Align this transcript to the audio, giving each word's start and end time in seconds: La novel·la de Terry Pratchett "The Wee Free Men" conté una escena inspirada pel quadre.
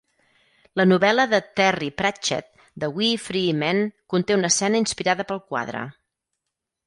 La 0.79 0.85
novel·la 0.91 1.25
de 1.33 1.39
Terry 1.59 1.89
Pratchett 2.01 2.63
"The 2.85 2.89
Wee 2.95 3.11
Free 3.27 3.51
Men" 3.65 3.83
conté 4.13 4.37
una 4.39 4.53
escena 4.55 4.83
inspirada 4.85 5.27
pel 5.33 5.43
quadre. 5.53 5.85